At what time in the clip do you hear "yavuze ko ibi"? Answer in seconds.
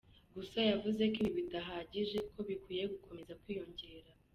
0.69-1.31